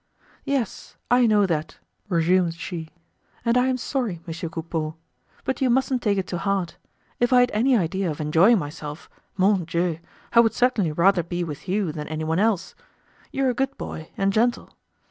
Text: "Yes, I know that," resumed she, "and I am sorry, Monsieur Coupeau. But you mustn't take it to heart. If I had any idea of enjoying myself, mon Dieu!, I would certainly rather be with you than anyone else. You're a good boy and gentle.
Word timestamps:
"Yes, 0.45 0.97
I 1.11 1.27
know 1.27 1.45
that," 1.45 1.77
resumed 2.09 2.55
she, 2.55 2.89
"and 3.45 3.55
I 3.55 3.67
am 3.67 3.77
sorry, 3.77 4.19
Monsieur 4.25 4.49
Coupeau. 4.49 4.95
But 5.43 5.61
you 5.61 5.69
mustn't 5.69 6.01
take 6.01 6.17
it 6.17 6.25
to 6.29 6.39
heart. 6.39 6.75
If 7.19 7.31
I 7.31 7.41
had 7.41 7.51
any 7.53 7.77
idea 7.77 8.09
of 8.09 8.19
enjoying 8.19 8.57
myself, 8.57 9.11
mon 9.37 9.63
Dieu!, 9.63 9.99
I 10.33 10.39
would 10.39 10.55
certainly 10.55 10.91
rather 10.91 11.21
be 11.21 11.43
with 11.43 11.67
you 11.69 11.91
than 11.91 12.07
anyone 12.07 12.39
else. 12.39 12.73
You're 13.31 13.51
a 13.51 13.53
good 13.53 13.77
boy 13.77 14.09
and 14.17 14.33
gentle. 14.33 14.73